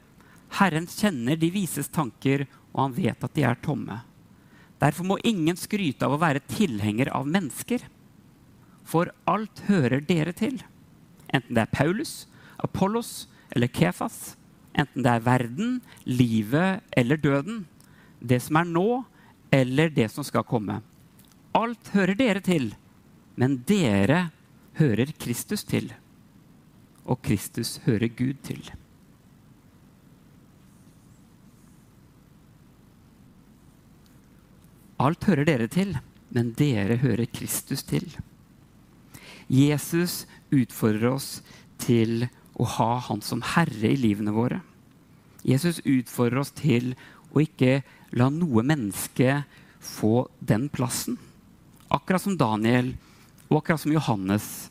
Herren 0.55 0.88
kjenner 0.88 1.35
de 1.38 1.51
vises 1.51 1.91
tanker, 1.91 2.47
og 2.71 2.85
han 2.88 2.95
vet 2.95 3.27
at 3.27 3.35
de 3.35 3.43
er 3.43 3.59
tomme. 3.59 3.99
Derfor 4.79 5.03
må 5.03 5.19
ingen 5.27 5.59
skryte 5.59 6.07
av 6.07 6.15
å 6.15 6.21
være 6.23 6.45
tilhenger 6.47 7.11
av 7.11 7.27
mennesker. 7.27 7.83
For 8.88 9.11
alt 9.27 9.65
hører 9.67 9.99
dere 9.99 10.31
til. 10.31 10.61
Enten 11.27 11.57
det 11.57 11.67
er 11.67 11.75
Paulus, 11.75 12.23
Apollos 12.63 13.27
eller 13.51 13.67
Kefas. 13.67 14.39
Enten 14.77 15.03
det 15.03 15.11
er 15.11 15.25
verden, 15.25 15.79
livet 16.05 16.83
eller 16.97 17.17
døden. 17.17 17.63
Det 18.19 18.41
som 18.43 18.59
er 18.59 18.69
nå, 18.69 18.88
eller 19.51 19.89
det 19.89 20.09
som 20.13 20.25
skal 20.25 20.45
komme. 20.47 20.79
Alt 21.57 21.93
hører 21.95 22.17
dere 22.17 22.43
til, 22.45 22.69
men 23.39 23.61
dere 23.67 24.29
hører 24.77 25.13
Kristus 25.19 25.63
til. 25.65 25.89
Og 27.09 27.21
Kristus 27.25 27.79
hører 27.88 28.11
Gud 28.13 28.38
til. 28.45 28.61
Alt 34.99 35.23
hører 35.29 35.47
dere 35.47 35.69
til, 35.71 35.95
men 36.35 36.51
dere 36.59 36.99
hører 36.99 37.25
Kristus 37.31 37.85
til. 37.88 38.05
Jesus 39.49 40.25
utfordrer 40.53 41.15
oss 41.15 41.39
til 41.81 42.27
å 42.59 42.67
ha 42.75 42.89
Han 43.07 43.23
som 43.23 43.41
herre 43.55 43.93
i 43.93 43.99
livene 43.99 44.33
våre. 44.35 44.59
Jesus 45.47 45.79
utfordrer 45.87 46.41
oss 46.41 46.51
til 46.51 46.91
å 47.31 47.41
ikke 47.43 47.81
la 48.19 48.27
noe 48.33 48.63
menneske 48.65 49.43
få 49.79 50.27
den 50.43 50.67
plassen. 50.69 51.17
Akkurat 51.89 52.21
som 52.21 52.37
Daniel 52.37 52.93
og 53.47 53.61
akkurat 53.61 53.81
som 53.81 53.93
Johannes, 53.95 54.69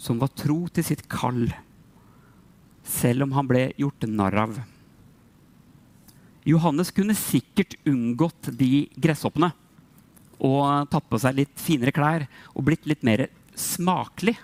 som 0.00 0.18
var 0.18 0.32
tro 0.32 0.64
til 0.72 0.86
sitt 0.86 1.04
kall, 1.12 1.50
selv 2.86 3.26
om 3.26 3.34
han 3.36 3.48
ble 3.50 3.66
gjort 3.78 4.08
narr 4.08 4.38
av. 4.46 4.60
Johannes 6.48 6.90
kunne 6.96 7.14
sikkert 7.18 7.76
unngått 7.86 8.48
de 8.56 8.88
gresshoppene 8.96 9.52
og 10.40 10.88
tatt 10.90 11.04
på 11.12 11.20
seg 11.20 11.36
litt 11.36 11.60
finere 11.60 11.92
klær 11.92 12.24
og 12.54 12.64
blitt 12.64 12.88
litt 12.88 13.04
mer 13.04 13.26
smakelig 13.52 14.38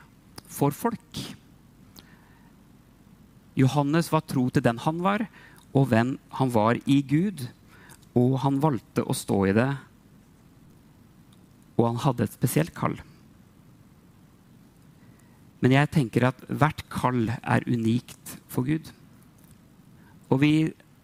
for 0.52 0.76
folk. 0.76 1.23
Johannes 3.57 4.11
var 4.13 4.27
tro 4.29 4.49
til 4.53 4.65
den 4.65 4.79
han 4.85 5.01
var, 5.05 5.27
og 5.77 5.89
hvem 5.91 6.17
han 6.39 6.53
var 6.53 6.81
i 6.85 7.01
Gud. 7.03 7.49
Og 8.17 8.39
han 8.45 8.61
valgte 8.63 9.05
å 9.05 9.17
stå 9.17 9.43
i 9.51 9.57
det, 9.57 9.69
og 11.77 11.91
han 11.91 12.01
hadde 12.01 12.25
et 12.25 12.37
spesielt 12.37 12.73
kall. 12.77 12.97
Men 15.61 15.75
jeg 15.75 15.91
tenker 15.93 16.29
at 16.31 16.41
hvert 16.49 16.83
kall 16.93 17.27
er 17.37 17.67
unikt 17.69 18.37
for 18.53 18.65
Gud. 18.65 18.89
Og 20.33 20.41
vi 20.43 20.53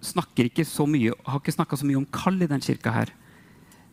snakker 0.03 0.49
ikke 0.49 0.67
så 0.67 0.87
mye, 0.89 1.13
har 1.27 1.41
ikke 1.41 1.55
snakka 1.55 1.79
så 1.79 1.89
mye 1.89 2.01
om 2.01 2.09
kall 2.13 2.41
i 2.43 2.49
den 2.51 2.65
kirka 2.65 2.93
her. 2.95 3.13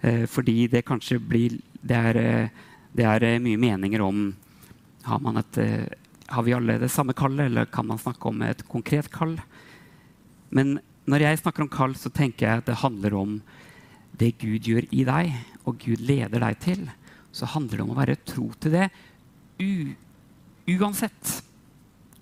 Eh, 0.01 0.25
fordi 0.32 0.68
det 0.72 0.88
kanskje 0.88 1.20
blir 1.20 1.60
Det 1.80 1.96
er, 1.96 2.18
eh, 2.18 2.50
det 2.96 3.06
er 3.06 3.24
eh, 3.24 3.39
mye 3.39 3.58
meninger 3.58 4.01
om 4.01 4.36
har, 5.04 5.20
man 5.20 5.38
et, 5.38 5.58
har 6.29 6.45
vi 6.45 6.53
alle 6.55 6.77
det 6.81 6.91
samme 6.93 7.15
kallet, 7.17 7.50
eller 7.50 7.69
kan 7.69 7.88
man 7.89 8.00
snakke 8.01 8.29
om 8.29 8.41
et 8.45 8.62
konkret 8.69 9.09
kall? 9.13 9.38
Men 10.53 10.79
når 11.09 11.25
jeg 11.25 11.41
snakker 11.41 11.65
om 11.65 11.71
kall, 11.74 11.95
så 11.98 12.12
tenker 12.13 12.45
jeg 12.48 12.62
at 12.62 12.69
det 12.69 12.81
handler 12.83 13.15
om 13.17 13.39
det 14.19 14.36
Gud 14.41 14.67
gjør 14.67 14.88
i 14.93 15.05
deg, 15.07 15.33
og 15.65 15.79
Gud 15.81 16.01
leder 16.05 16.43
deg 16.43 16.59
til. 16.63 16.88
Så 17.31 17.50
handler 17.50 17.79
det 17.79 17.86
om 17.86 17.93
å 17.93 18.00
være 18.00 18.19
tro 18.27 18.50
til 18.62 18.75
det 18.75 18.89
uansett. 20.69 21.39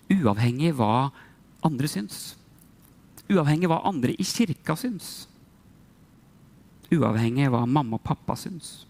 Uavhengig 0.07 0.73
hva 0.77 1.09
andre 1.67 1.89
syns. 1.91 2.35
Uavhengig 3.27 3.69
hva 3.69 3.81
andre 3.87 4.15
i 4.15 4.25
kirka 4.25 4.77
syns. 4.79 5.27
Uavhengig 6.93 7.49
hva 7.51 7.65
mamma 7.67 7.99
og 7.99 8.05
pappa 8.07 8.37
syns. 8.39 8.85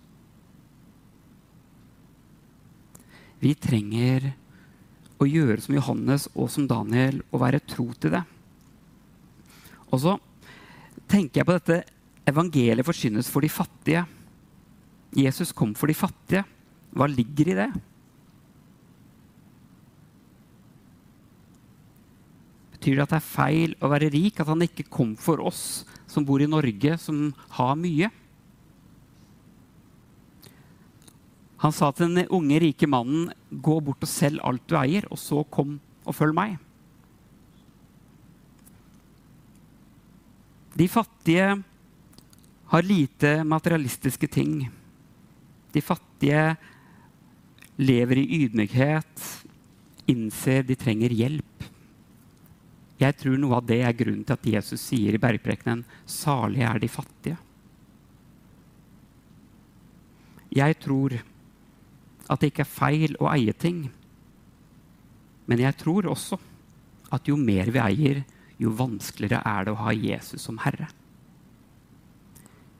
Vi 3.41 3.53
trenger 3.57 4.31
å 5.17 5.27
gjøre 5.27 5.61
som 5.63 5.75
Johannes 5.77 6.27
og 6.35 6.49
som 6.53 6.67
Daniel 6.69 7.21
og 7.31 7.41
være 7.41 7.63
tro 7.65 7.89
til 7.97 8.13
det. 8.13 8.23
Og 9.89 10.01
så 10.03 10.15
tenker 11.09 11.41
jeg 11.41 11.47
på 11.47 11.55
dette 11.57 11.81
evangeliet 12.27 12.85
forkynnes 12.85 13.29
for 13.31 13.45
de 13.45 13.51
fattige. 13.51 14.03
Jesus 15.15 15.53
kom 15.55 15.73
for 15.77 15.89
de 15.89 15.95
fattige. 15.97 16.43
Hva 16.97 17.07
ligger 17.09 17.51
i 17.51 17.57
det? 17.57 17.69
Betyr 22.77 22.99
det 22.99 23.05
at 23.07 23.15
det 23.15 23.19
er 23.21 23.29
feil 23.31 23.75
å 23.81 23.89
være 23.91 24.11
rik? 24.13 24.39
At 24.39 24.51
han 24.51 24.65
ikke 24.65 24.89
kom 24.91 25.15
for 25.19 25.41
oss 25.43 25.85
som 26.07 26.25
bor 26.27 26.43
i 26.43 26.49
Norge, 26.49 26.97
som 27.01 27.31
har 27.57 27.75
mye? 27.79 28.11
Han 31.63 31.73
sa 31.73 31.89
til 31.91 32.13
den 32.13 32.29
unge, 32.29 32.59
rike 32.61 32.87
mannen, 32.87 33.31
'Gå 33.49 33.79
bort 33.81 34.03
og 34.03 34.09
selg 34.09 34.41
alt 34.43 34.67
du 34.67 34.75
eier, 34.77 35.05
og 35.09 35.17
så 35.17 35.43
kom 35.49 35.79
og 36.05 36.15
følg 36.15 36.35
meg.' 36.35 36.57
De 40.77 40.87
fattige 40.87 41.63
har 42.69 42.83
lite 42.85 43.43
materialistiske 43.43 44.27
ting. 44.27 44.69
De 45.73 45.81
fattige 45.81 46.57
lever 47.77 48.21
i 48.21 48.43
ydmykhet, 48.43 49.23
innser 50.07 50.61
de 50.63 50.75
trenger 50.75 51.09
hjelp. 51.09 51.65
Jeg 52.97 53.17
tror 53.17 53.37
noe 53.37 53.57
av 53.57 53.65
det 53.65 53.81
er 53.85 53.97
grunnen 53.97 54.25
til 54.25 54.37
at 54.37 54.45
Jesus 54.45 54.81
sier 54.81 55.13
i 55.13 55.21
bergprekenen 55.21 55.83
'Salige 56.05 56.69
er 56.69 56.79
de 56.79 56.87
fattige'. 56.87 57.37
Jeg 60.53 60.79
tror 60.79 61.17
at 62.27 62.41
det 62.41 62.51
ikke 62.51 62.65
er 62.65 62.75
feil 62.75 63.15
å 63.23 63.29
eie 63.31 63.53
ting. 63.55 63.87
Men 65.47 65.63
jeg 65.63 65.77
tror 65.79 66.09
også 66.11 66.39
at 67.15 67.27
jo 67.29 67.37
mer 67.39 67.71
vi 67.71 67.79
eier, 67.79 68.23
jo 68.59 68.73
vanskeligere 68.75 69.43
er 69.45 69.67
det 69.67 69.73
å 69.75 69.81
ha 69.85 69.93
Jesus 69.95 70.43
som 70.43 70.57
herre. 70.63 70.89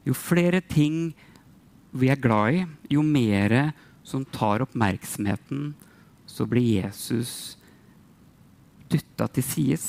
Jo 0.08 0.16
flere 0.18 0.62
ting 0.63 1.12
vi 1.98 2.10
er 2.12 2.20
glad 2.20 2.58
i, 2.58 2.63
jo 2.92 3.04
mer 3.04 3.72
som 4.08 4.25
tar 4.25 4.63
oppmerksomheten, 4.63 5.74
så 6.27 6.46
blir 6.48 6.84
Jesus 6.84 7.58
dytta 8.92 9.27
til 9.32 9.46
sides. 9.46 9.88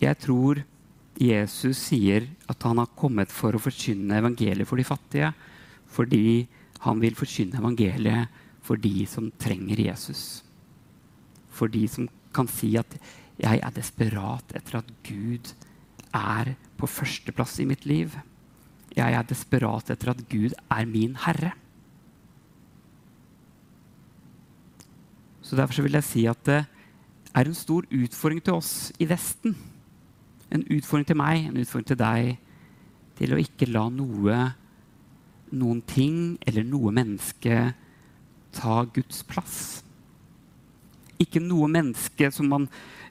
Jeg 0.00 0.16
tror 0.22 0.62
Jesus 1.18 1.80
sier 1.88 2.28
at 2.48 2.62
han 2.64 2.78
har 2.78 2.92
kommet 2.96 3.32
for 3.34 3.56
å 3.56 3.62
forkynne 3.62 4.20
evangeliet 4.20 4.68
for 4.68 4.78
de 4.78 4.86
fattige, 4.86 5.32
fordi 5.90 6.46
han 6.84 7.00
vil 7.02 7.16
forkynne 7.18 7.58
evangeliet 7.58 8.28
for 8.64 8.80
de 8.80 9.06
som 9.08 9.30
trenger 9.40 9.80
Jesus. 9.88 10.42
For 11.50 11.70
de 11.72 11.86
som 11.88 12.08
kan 12.34 12.48
si 12.48 12.76
at 12.76 12.98
'jeg 13.38 13.60
er 13.62 13.70
desperat 13.70 14.52
etter 14.54 14.78
at 14.78 14.90
Gud 15.02 15.54
er 16.14 16.56
på 16.76 16.86
førsteplass 16.86 17.60
i 17.60 17.64
mitt 17.64 17.86
liv'. 17.86 18.14
Jeg 18.96 19.12
er 19.12 19.22
desperat 19.22 19.90
etter 19.90 20.10
at 20.10 20.28
Gud 20.28 20.52
er 20.70 20.84
min 20.84 21.14
herre. 21.14 21.52
Så 25.42 25.56
Derfor 25.56 25.82
vil 25.82 25.92
jeg 25.92 26.04
si 26.04 26.26
at 26.26 26.44
det 26.44 26.66
er 27.34 27.46
en 27.46 27.54
stor 27.54 27.82
utfordring 27.90 28.42
til 28.44 28.54
oss 28.54 28.92
i 28.98 29.08
Vesten. 29.08 29.56
En 30.52 30.64
utfordring 30.64 31.06
til 31.06 31.16
meg, 31.16 31.46
en 31.46 31.56
utfordring 31.56 31.86
til 31.86 31.96
deg, 31.96 32.38
til 33.16 33.32
å 33.32 33.40
ikke 33.40 33.70
la 33.70 33.88
noe, 33.88 34.54
noen 35.52 35.82
ting 35.86 36.38
eller 36.46 36.66
noe 36.66 36.92
menneske 36.94 37.58
ta 38.54 38.78
Guds 38.94 39.22
plass. 39.28 39.58
Ikke 41.18 41.42
noe 41.42 41.68
menneske 41.70 42.30
som 42.34 42.48
man 42.52 42.68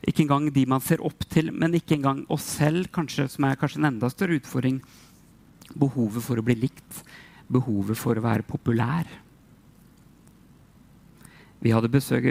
ikke 0.08 0.24
engang 0.24 0.48
de 0.54 0.64
man 0.70 0.84
ser 0.84 1.02
opp 1.06 1.26
til, 1.32 1.52
men 1.52 1.76
ikke 1.76 1.98
engang 1.98 2.24
oss 2.32 2.46
selv, 2.58 2.88
kanskje, 2.94 3.28
som 3.32 3.48
er 3.48 3.58
kanskje 3.60 3.82
en 3.82 3.92
enda 3.92 4.10
større 4.14 4.38
utfordring. 4.40 4.80
Behovet 5.76 6.24
for 6.24 6.40
å 6.40 6.46
bli 6.46 6.56
likt, 6.56 7.02
behovet 7.52 8.00
for 8.00 8.18
å 8.18 8.24
være 8.24 8.48
populær. 8.48 9.10
Besøk, 11.58 12.28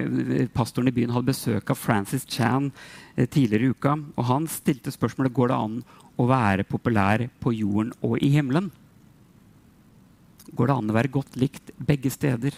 pastoren 0.54 0.88
i 0.88 0.94
byen 0.94 1.10
hadde 1.10 1.32
besøk 1.32 1.72
av 1.74 1.80
Francis 1.80 2.24
Chan 2.30 2.70
eh, 3.16 3.26
tidligere 3.26 3.66
i 3.66 3.74
uka. 3.74 3.96
og 4.14 4.24
Han 4.30 4.46
stilte 4.48 4.94
spørsmålet 4.94 5.34
går 5.34 5.50
det 5.50 5.56
an 5.58 5.80
å 6.16 6.28
være 6.30 6.64
populær 6.64 7.26
på 7.42 7.52
jorden 7.52 7.92
og 8.06 8.22
i 8.22 8.30
himmelen. 8.32 8.70
Går 10.56 10.70
det 10.70 10.76
an 10.76 10.90
å 10.90 10.96
være 10.96 11.12
godt 11.12 11.36
likt 11.36 11.72
begge 11.76 12.10
steder? 12.12 12.54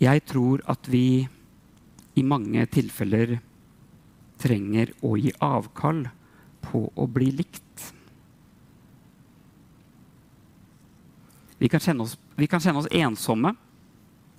Jeg 0.00 0.24
tror 0.28 0.60
at 0.68 0.88
vi 0.88 1.24
i 2.16 2.24
mange 2.24 2.64
tilfeller 2.72 3.38
trenger 4.40 4.92
å 5.04 5.14
gi 5.20 5.32
avkall 5.44 6.06
på 6.64 6.82
å 6.92 7.06
bli 7.08 7.30
likt. 7.40 7.86
Vi 11.60 11.68
kan 11.68 11.80
kjenne 11.80 12.04
oss, 12.04 12.16
kan 12.48 12.60
kjenne 12.60 12.80
oss 12.80 12.92
ensomme 12.92 13.52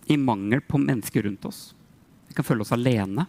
i 0.10 0.18
mangel 0.18 0.62
på 0.66 0.82
mennesker 0.82 1.26
rundt 1.26 1.46
oss. 1.46 1.62
Vi 2.28 2.38
kan 2.38 2.46
føle 2.46 2.66
oss 2.66 2.74
alene. 2.74 3.28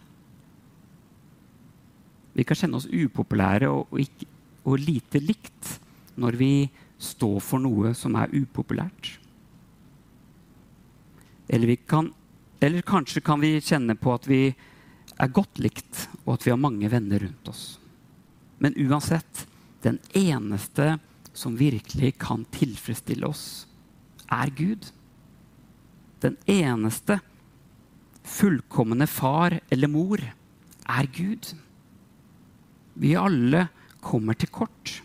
Vi 2.33 2.45
kan 2.49 2.57
kjenne 2.57 2.79
oss 2.79 2.89
upopulære 2.89 3.69
og, 3.69 3.85
og, 3.93 4.01
ikke, 4.01 4.29
og 4.65 4.81
lite 4.81 5.21
likt 5.21 5.75
når 6.17 6.37
vi 6.41 6.53
står 7.03 7.39
for 7.43 7.61
noe 7.61 7.93
som 7.97 8.15
er 8.19 8.31
upopulært. 8.33 9.17
Eller 11.51 11.75
kan 11.89 12.13
eller 12.63 12.81
kanskje 12.87 13.19
kan 13.19 13.41
vi 13.43 13.57
kjenne 13.59 13.91
på 13.99 14.13
at 14.15 14.27
vi 14.29 14.45
er 15.19 15.31
godt 15.35 15.59
likt, 15.59 16.05
og 16.23 16.37
at 16.37 16.45
vi 16.45 16.53
har 16.53 16.61
mange 16.63 16.87
venner 16.87 17.19
rundt 17.19 17.49
oss. 17.51 17.63
Men 18.63 18.77
uansett, 18.79 19.41
den 19.83 19.97
eneste 20.15 20.93
som 21.35 21.57
virkelig 21.59 22.13
kan 22.23 22.45
tilfredsstille 22.55 23.27
oss, 23.27 23.65
er 24.31 24.53
Gud. 24.55 24.87
Den 26.23 26.37
eneste 26.47 27.19
fullkomne 28.23 29.09
far 29.11 29.57
eller 29.67 29.91
mor 29.91 30.23
er 30.23 31.11
Gud. 31.11 31.51
Vi 32.95 33.11
alle 33.19 33.67
kommer 33.99 34.39
til 34.39 34.55
kort. 34.55 35.01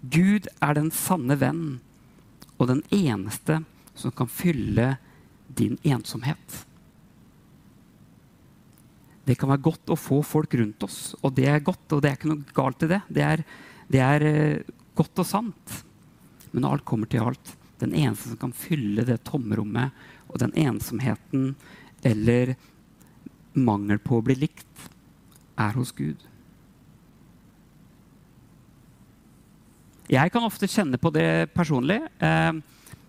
Gud 0.00 0.48
er 0.64 0.76
den 0.76 0.90
sanne 0.94 1.36
venn 1.40 1.64
og 2.56 2.70
den 2.70 2.82
eneste 2.94 3.60
som 3.98 4.12
kan 4.16 4.30
fylle 4.32 4.94
din 5.56 5.76
ensomhet. 5.84 6.64
Det 9.28 9.36
kan 9.38 9.50
være 9.52 9.64
godt 9.68 9.92
å 9.92 9.98
få 9.98 10.22
folk 10.26 10.54
rundt 10.58 10.82
oss, 10.86 11.12
og 11.20 11.34
det 11.36 11.46
er 11.50 11.64
godt. 11.64 11.84
Og 11.92 12.00
det 12.02 12.10
er 12.10 12.16
ikke 12.18 12.30
noe 12.32 12.56
galt 12.56 12.86
i 12.86 12.90
det. 12.90 13.00
Det 13.12 13.24
er, 13.26 13.42
det 13.92 14.00
er 14.02 14.24
uh, 14.26 14.72
godt 14.98 15.22
og 15.22 15.28
sant. 15.28 15.76
Men 16.50 16.66
alt 16.66 16.86
kommer 16.88 17.10
til 17.10 17.22
alt, 17.22 17.52
den 17.82 17.94
eneste 17.94 18.32
som 18.32 18.40
kan 18.40 18.56
fylle 18.56 19.04
det 19.06 19.20
tomrommet 19.28 19.94
og 20.30 20.40
den 20.42 20.54
ensomheten 20.58 21.54
eller 22.06 22.56
mangel 23.54 24.00
på 24.02 24.18
å 24.18 24.24
bli 24.24 24.36
likt, 24.40 24.88
er 25.60 25.76
hos 25.76 25.92
Gud. 25.92 26.29
Jeg 30.10 30.32
kan 30.34 30.42
ofte 30.42 30.66
kjenne 30.66 30.98
på 30.98 31.12
det 31.14 31.50
personlig. 31.54 32.00
Uh, 32.18 32.58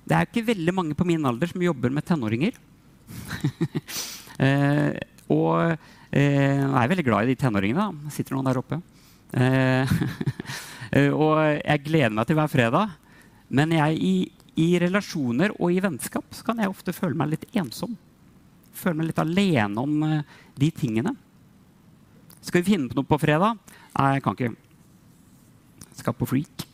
det 0.08 0.18
er 0.18 0.28
ikke 0.28 0.48
veldig 0.50 0.74
mange 0.76 0.98
på 0.98 1.06
min 1.08 1.26
alder 1.28 1.52
som 1.52 1.62
jobber 1.64 1.94
med 1.94 2.06
tenåringer. 2.08 2.58
eh, 4.46 4.98
og 5.32 5.54
eh, 6.12 6.58
jeg 6.58 6.82
er 6.82 6.92
veldig 6.92 7.06
glad 7.06 7.28
i 7.28 7.32
de 7.32 7.38
tenåringene. 7.40 7.86
Da. 7.86 8.14
Sitter 8.14 8.38
noen 8.38 8.50
der 8.50 8.62
oppe. 8.64 8.82
Eh, 10.92 11.08
og 11.16 11.38
jeg 11.40 11.80
gleder 11.86 12.12
meg 12.12 12.26
til 12.28 12.36
hver 12.36 12.50
fredag. 12.52 12.90
Men 13.48 13.72
jeg, 13.72 13.94
i, 13.96 14.16
i, 14.60 14.66
relasjoner 14.84 15.54
og 15.54 15.72
i 15.72 15.78
vennskap 15.80 16.36
så 16.36 16.44
kan 16.50 16.60
jeg 16.60 16.68
ofte 16.68 16.92
føle 16.92 17.16
meg 17.16 17.30
litt 17.32 17.46
ensom. 17.56 17.94
Føle 18.76 19.00
meg 19.00 19.08
litt 19.08 19.22
alene 19.24 19.86
om 19.86 20.04
de 20.60 20.72
tingene. 20.76 21.14
Skal 22.44 22.60
vi 22.60 22.74
finne 22.74 22.92
på 22.92 23.00
noe 23.00 23.08
på 23.08 23.22
fredag? 23.24 23.56
Nei, 23.94 24.10
jeg 24.18 24.26
kan 24.28 24.36
ikke. 24.36 24.52
Skal 26.02 26.20
på 26.20 26.28
freak. 26.34 26.68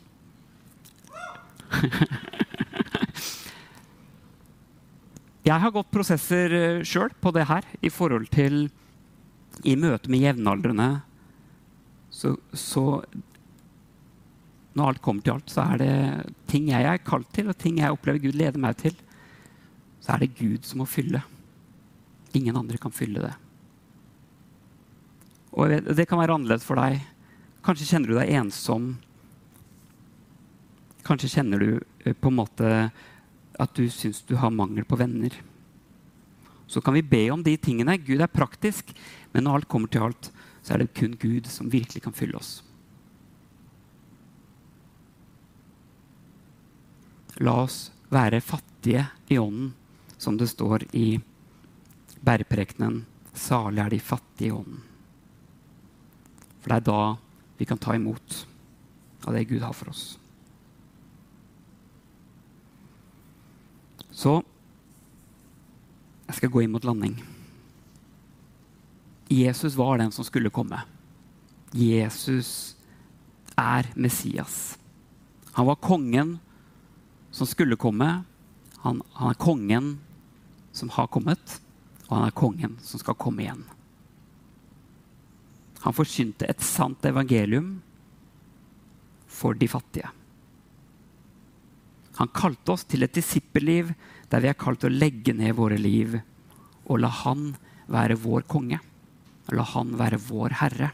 Jeg 5.48 5.56
har 5.62 5.72
gått 5.72 5.90
prosesser 5.94 6.52
uh, 6.52 6.84
sjøl 6.84 7.12
på 7.20 7.30
det 7.36 7.46
her 7.48 7.64
i 7.80 7.90
forhold 7.92 8.28
til 8.34 8.68
I 9.64 9.76
møte 9.80 10.10
med 10.12 10.20
jevnaldrende 10.26 10.88
så, 12.12 12.36
så 12.52 13.04
Når 14.74 14.84
alt 14.88 15.02
kommer 15.04 15.22
til 15.24 15.34
alt, 15.36 15.50
så 15.50 15.60
er 15.72 15.76
det 15.82 15.94
ting 16.50 16.68
jeg 16.70 16.84
er 16.86 16.98
kalt 17.04 17.30
til, 17.34 17.48
og 17.50 17.58
ting 17.58 17.78
jeg 17.80 17.92
opplever 17.92 18.20
Gud 18.22 18.36
leder 18.38 18.60
meg 18.62 18.76
til. 18.78 18.94
Så 19.98 20.14
er 20.14 20.18
det 20.22 20.36
Gud 20.38 20.62
som 20.66 20.78
må 20.82 20.86
fylle. 20.88 21.20
Ingen 22.38 22.56
andre 22.56 22.78
kan 22.78 22.94
fylle 22.94 23.20
det. 23.24 23.34
Og 25.58 25.72
det 25.82 26.06
kan 26.06 26.20
være 26.20 26.36
annerledes 26.36 26.66
for 26.66 26.78
deg. 26.78 27.02
Kanskje 27.66 27.88
kjenner 27.90 28.12
du 28.12 28.18
deg 28.20 28.30
ensom. 28.38 28.92
Kanskje 31.08 31.30
kjenner 31.38 31.62
du 31.62 31.70
uh, 31.78 32.12
på 32.12 32.28
en 32.28 32.38
måte 32.38 32.72
at 33.58 33.74
du 33.74 33.88
syns 33.90 34.20
du 34.28 34.36
har 34.38 34.54
mangel 34.54 34.84
på 34.86 34.98
venner. 35.00 35.32
Så 36.68 36.82
kan 36.84 36.94
vi 36.94 37.02
be 37.02 37.24
om 37.32 37.42
de 37.42 37.56
tingene. 37.56 37.96
Gud 37.98 38.20
er 38.20 38.30
praktisk, 38.30 38.92
men 39.32 39.46
når 39.46 39.62
alt 39.62 39.70
kommer 39.72 39.90
til 39.90 40.04
alt, 40.04 40.30
så 40.62 40.74
er 40.74 40.84
det 40.84 40.94
kun 40.94 41.16
Gud 41.18 41.48
som 41.48 41.70
virkelig 41.72 42.04
kan 42.04 42.14
fylle 42.14 42.36
oss. 42.38 42.58
La 47.40 47.54
oss 47.64 47.88
være 48.12 48.42
fattige 48.44 49.06
i 49.32 49.38
ånden, 49.38 49.72
som 50.18 50.36
det 50.36 50.50
står 50.50 50.84
i 50.92 51.18
bæreprekenen. 52.20 53.04
Salig 53.32 53.82
er 53.84 53.94
de 53.94 54.00
fattige 54.02 54.50
i 54.50 54.54
ånden. 54.54 54.84
For 56.58 56.72
det 56.72 56.78
er 56.80 56.88
da 56.90 57.02
vi 57.58 57.66
kan 57.66 57.78
ta 57.80 57.94
imot 57.94 58.42
av 59.24 59.34
det 59.34 59.46
Gud 59.48 59.62
har 59.62 59.74
for 59.74 59.94
oss. 59.94 60.18
Så 64.18 64.40
jeg 66.26 66.40
skal 66.40 66.50
gå 66.50 66.64
inn 66.64 66.72
mot 66.74 66.84
landing. 66.84 67.14
Jesus 69.30 69.76
var 69.78 70.00
den 70.00 70.10
som 70.12 70.26
skulle 70.26 70.50
komme. 70.50 70.80
Jesus 71.70 72.74
er 73.54 73.86
Messias. 73.94 74.78
Han 75.52 75.68
var 75.70 75.78
kongen 75.84 76.38
som 77.30 77.46
skulle 77.46 77.78
komme. 77.78 78.24
Han, 78.82 79.02
han, 79.12 79.30
er 79.30 79.38
kongen 79.38 79.88
som 80.72 80.90
har 80.94 81.10
kommet, 81.12 81.58
og 82.08 82.16
han 82.16 82.28
er 82.28 82.38
kongen 82.38 82.78
som 82.82 83.02
skal 83.02 83.18
komme 83.18 83.44
igjen. 83.44 83.64
Han 85.84 85.94
forkynte 85.94 86.48
et 86.48 86.62
sant 86.64 87.04
evangelium 87.06 87.76
for 89.30 89.54
de 89.54 89.68
fattige. 89.70 90.10
Han 92.18 92.30
kalte 92.34 92.74
oss 92.74 92.84
til 92.88 93.06
et 93.06 93.14
disippelliv 93.14 93.92
der 94.30 94.42
vi 94.42 94.50
er 94.50 94.58
kalt 94.58 94.82
til 94.82 94.90
å 94.90 94.98
legge 94.98 95.34
ned 95.36 95.54
våre 95.56 95.78
liv 95.78 96.18
og 96.88 97.02
la 97.02 97.10
Han 97.24 97.52
være 97.88 98.16
vår 98.20 98.46
konge. 98.48 98.80
La 99.54 99.64
Han 99.74 99.94
være 100.00 100.18
vår 100.28 100.56
herre. 100.60 100.90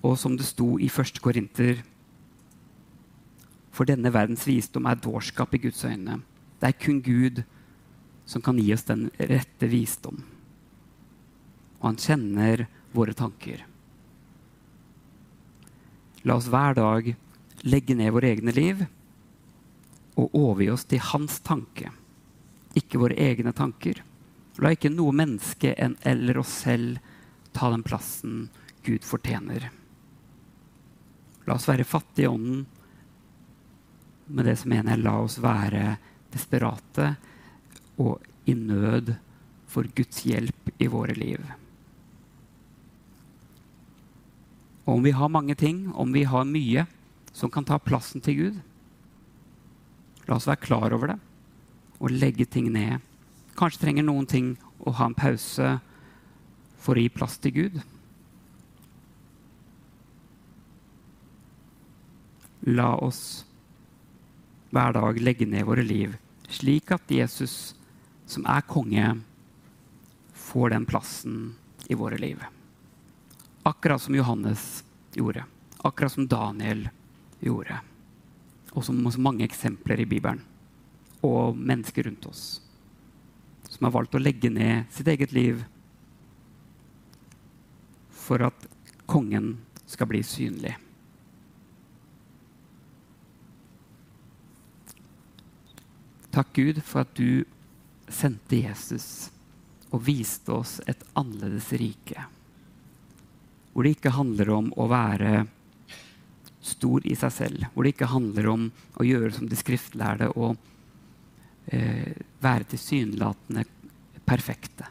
Og 0.00 0.16
som 0.16 0.36
det 0.36 0.46
sto 0.48 0.78
i 0.80 0.88
1. 0.88 1.20
Korinter 1.20 1.82
For 3.70 3.88
denne 3.88 4.12
verdens 4.12 4.46
visdom 4.48 4.86
er 4.88 5.00
dårskap 5.00 5.54
i 5.56 5.62
Guds 5.66 5.84
øyne. 5.84 6.20
Det 6.60 6.68
er 6.68 6.76
kun 6.76 7.00
Gud 7.00 7.42
som 8.28 8.42
kan 8.44 8.58
gi 8.60 8.72
oss 8.74 8.86
den 8.86 9.08
rette 9.18 9.66
visdom. 9.70 10.20
Og 11.80 11.86
han 11.88 12.00
kjenner 12.00 12.66
våre 12.92 13.14
tanker. 13.16 13.64
La 16.22 16.36
oss 16.36 16.50
hver 16.52 16.76
dag 16.76 17.14
legge 17.64 17.96
ned 17.96 18.12
våre 18.12 18.32
egne 18.34 18.52
liv 18.56 18.84
og 20.20 20.34
overgi 20.36 20.68
oss 20.72 20.84
til 20.88 21.00
hans 21.12 21.38
tanke, 21.46 21.88
ikke 22.76 23.00
våre 23.00 23.16
egne 23.16 23.54
tanker. 23.56 24.02
La 24.60 24.74
ikke 24.74 24.92
noe 24.92 25.14
menneske 25.16 25.72
enn 25.80 25.96
eller 26.04 26.42
oss 26.42 26.52
selv 26.66 26.98
ta 27.56 27.70
den 27.72 27.84
plassen 27.86 28.48
Gud 28.84 29.06
fortjener. 29.06 29.70
La 31.48 31.56
oss 31.56 31.68
være 31.68 31.88
fattige 31.88 32.28
i 32.28 32.30
ånden. 32.30 32.66
Med 34.30 34.46
det 34.46 34.58
som 34.60 34.70
mener 34.70 34.94
jeg, 34.94 35.04
la 35.06 35.16
oss 35.24 35.38
være 35.42 35.96
desperate 36.30 37.14
og 38.00 38.20
i 38.46 38.54
nød 38.54 39.14
for 39.70 39.88
Guds 39.96 40.22
hjelp 40.26 40.70
i 40.78 40.88
våre 40.90 41.16
liv. 41.16 41.40
Og 44.90 44.96
om 44.98 45.04
vi 45.06 45.12
har 45.14 45.30
mange 45.30 45.54
ting, 45.54 45.84
om 45.94 46.10
vi 46.10 46.24
har 46.26 46.48
mye 46.48 46.82
som 47.30 47.50
kan 47.54 47.62
ta 47.62 47.76
plassen 47.78 48.18
til 48.26 48.34
Gud, 48.40 48.56
la 50.26 50.34
oss 50.34 50.48
være 50.50 50.64
klar 50.64 50.96
over 50.96 51.12
det 51.12 51.18
og 52.00 52.10
legge 52.10 52.48
ting 52.50 52.66
ned. 52.74 52.98
Kanskje 53.54 53.84
trenger 53.84 54.08
noen 54.08 54.26
ting 54.26 54.50
å 54.82 54.96
ha 54.98 55.06
en 55.06 55.14
pause 55.14 55.76
for 56.82 56.98
å 56.98 57.06
gi 57.06 57.14
plass 57.14 57.38
til 57.38 57.54
Gud. 57.54 57.80
La 62.66 62.90
oss 62.98 63.24
hver 64.74 64.98
dag 64.98 65.22
legge 65.22 65.46
ned 65.46 65.70
våre 65.70 65.86
liv, 65.86 66.18
slik 66.50 66.90
at 66.90 67.10
Jesus, 67.14 67.76
som 68.26 68.42
er 68.42 68.66
konge, 68.66 69.20
får 70.50 70.74
den 70.74 70.86
plassen 70.90 71.44
i 71.86 71.94
våre 71.94 72.18
liv. 72.18 72.42
Akkurat 73.62 74.02
som 74.02 74.14
Johannes 74.14 74.84
gjorde. 75.14 75.44
Akkurat 75.78 76.12
som 76.12 76.28
Daniel 76.28 76.88
gjorde. 77.40 77.80
Og 78.72 78.84
som 78.84 79.00
mange 79.18 79.44
eksempler 79.44 80.00
i 80.00 80.08
Bibelen. 80.08 80.40
Og 81.22 81.56
mennesker 81.56 82.08
rundt 82.08 82.26
oss. 82.26 82.60
Som 83.68 83.84
har 83.86 83.94
valgt 83.94 84.14
å 84.16 84.22
legge 84.22 84.50
ned 84.50 84.88
sitt 84.92 85.08
eget 85.08 85.32
liv 85.36 85.64
for 88.10 88.42
at 88.46 88.66
kongen 89.10 89.58
skal 89.90 90.06
bli 90.06 90.22
synlig. 90.22 90.76
Takk, 96.30 96.52
Gud, 96.54 96.78
for 96.86 97.02
at 97.02 97.14
du 97.18 97.42
sendte 98.10 98.60
Jesus 98.62 99.30
og 99.90 100.04
viste 100.06 100.54
oss 100.54 100.78
et 100.86 101.02
annerledes 101.18 101.72
rike. 101.74 102.22
Hvor 103.72 103.86
det 103.86 103.96
ikke 103.96 104.14
handler 104.14 104.50
om 104.54 104.70
å 104.76 104.86
være 104.90 105.44
stor 106.60 107.06
i 107.06 107.16
seg 107.18 107.32
selv. 107.32 107.66
Hvor 107.72 107.86
det 107.86 107.94
ikke 107.94 108.10
handler 108.10 108.50
om 108.50 108.68
å 109.00 109.06
gjøre 109.06 109.32
som 109.36 109.48
de 109.48 109.58
skriftlærde 109.58 110.30
og 110.34 110.56
eh, 111.72 112.12
være 112.42 112.68
tilsynelatende 112.74 113.64
perfekte. 114.28 114.88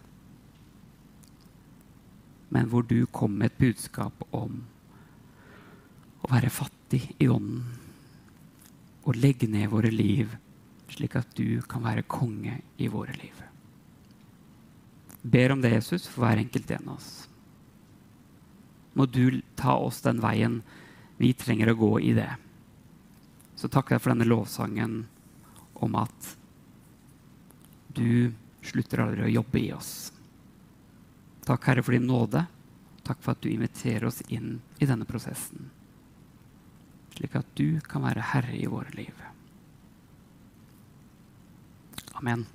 Men 2.50 2.70
hvor 2.72 2.88
du 2.88 3.04
kom 3.14 3.38
med 3.38 3.52
et 3.52 3.62
budskap 3.62 4.26
om 4.34 4.64
å 6.26 6.32
være 6.32 6.52
fattig 6.52 7.04
i 7.22 7.30
ånden. 7.30 7.64
Og 9.08 9.18
legge 9.18 9.48
ned 9.50 9.70
våre 9.72 9.92
liv 9.94 10.34
slik 10.90 11.16
at 11.20 11.30
du 11.38 11.62
kan 11.70 11.84
være 11.86 12.08
konge 12.10 12.58
i 12.78 12.90
våre 12.92 13.14
liv. 13.18 13.38
Ber 15.22 15.54
om 15.54 15.62
det, 15.62 15.76
Jesus, 15.78 16.08
for 16.08 16.26
hver 16.26 16.42
enkelt 16.42 16.72
en 16.72 16.90
av 16.90 16.98
oss. 16.98 17.29
Må 18.94 19.06
du 19.06 19.42
ta 19.60 19.76
oss 19.78 20.02
den 20.06 20.22
veien 20.24 20.62
vi 21.20 21.34
trenger 21.34 21.72
å 21.72 21.80
gå 21.80 21.92
i 22.00 22.14
det. 22.18 22.30
Så 23.60 23.68
takker 23.68 23.96
jeg 23.96 24.04
for 24.04 24.14
denne 24.14 24.28
lovsangen 24.28 25.02
om 25.84 25.98
at 26.00 26.36
du 27.96 28.32
slutter 28.64 29.04
aldri 29.04 29.26
å 29.28 29.34
jobbe 29.40 29.60
i 29.60 29.72
oss. 29.76 29.92
Takk, 31.48 31.68
Herre, 31.68 31.84
for 31.84 31.96
din 31.96 32.08
nåde. 32.08 32.46
Takk 33.04 33.24
for 33.26 33.34
at 33.34 33.42
du 33.42 33.50
inviterer 33.50 34.06
oss 34.08 34.22
inn 34.28 34.60
i 34.80 34.86
denne 34.86 35.08
prosessen, 35.10 35.72
slik 37.16 37.40
at 37.40 37.48
du 37.58 37.80
kan 37.82 38.06
være 38.06 38.28
herre 38.36 38.54
i 38.54 38.68
våre 38.70 38.94
liv. 38.94 39.26
Amen. 42.20 42.46